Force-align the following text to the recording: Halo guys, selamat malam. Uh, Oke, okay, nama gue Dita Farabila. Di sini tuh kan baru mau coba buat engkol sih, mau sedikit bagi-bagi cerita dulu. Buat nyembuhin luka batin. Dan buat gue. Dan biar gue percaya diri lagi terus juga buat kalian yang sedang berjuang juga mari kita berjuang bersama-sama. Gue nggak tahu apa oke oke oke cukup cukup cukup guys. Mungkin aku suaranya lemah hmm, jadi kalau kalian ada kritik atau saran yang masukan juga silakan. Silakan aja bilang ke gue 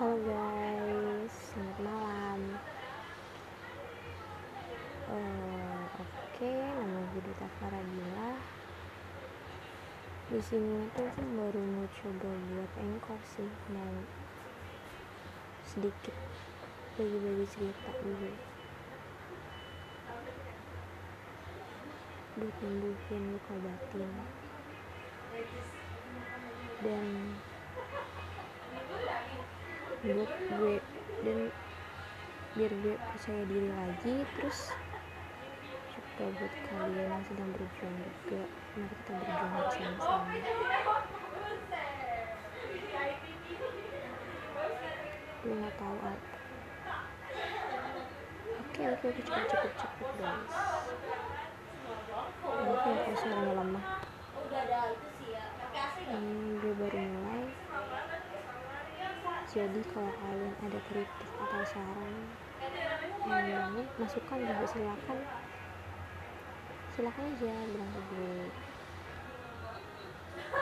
Halo 0.00 0.16
guys, 0.16 1.52
selamat 1.52 1.78
malam. 1.84 2.40
Uh, 5.12 5.84
Oke, 5.92 6.40
okay, 6.40 6.56
nama 6.56 7.04
gue 7.12 7.20
Dita 7.20 7.44
Farabila. 7.60 8.32
Di 10.32 10.40
sini 10.40 10.88
tuh 10.96 11.04
kan 11.04 11.26
baru 11.36 11.60
mau 11.60 11.84
coba 11.84 12.32
buat 12.32 12.72
engkol 12.80 13.20
sih, 13.28 13.52
mau 13.76 13.92
sedikit 15.68 16.16
bagi-bagi 16.96 17.44
cerita 17.52 17.92
dulu. 18.00 18.32
Buat 22.40 22.56
nyembuhin 22.56 23.22
luka 23.36 23.54
batin. 23.68 24.12
Dan 26.88 27.36
buat 30.04 30.30
gue. 30.30 30.74
Dan 31.20 31.38
biar 32.56 32.72
gue 32.82 32.94
percaya 32.98 33.42
diri 33.46 33.70
lagi 33.70 34.14
terus 34.36 34.74
juga 35.94 36.24
buat 36.36 36.54
kalian 36.68 37.08
yang 37.08 37.24
sedang 37.24 37.50
berjuang 37.54 37.96
juga 38.02 38.42
mari 38.76 38.94
kita 39.00 39.12
berjuang 39.16 39.52
bersama-sama. 39.56 40.32
Gue 45.40 45.54
nggak 45.56 45.74
tahu 45.80 45.96
apa 46.04 46.32
oke 48.60 48.82
oke 48.84 49.04
oke 49.08 49.20
cukup 49.24 49.44
cukup 49.48 49.72
cukup 49.80 50.10
guys. 50.20 50.56
Mungkin 52.40 52.92
aku 53.00 53.12
suaranya 53.16 53.52
lemah 53.56 53.84
hmm, 56.10 56.59
jadi 59.50 59.82
kalau 59.90 60.14
kalian 60.22 60.54
ada 60.62 60.78
kritik 60.86 61.30
atau 61.42 61.66
saran 61.66 62.14
yang 63.26 63.90
masukan 63.98 64.46
juga 64.46 64.62
silakan. 64.70 65.18
Silakan 66.94 67.34
aja 67.34 67.66
bilang 67.66 67.90
ke 67.90 68.00
gue 68.14 68.59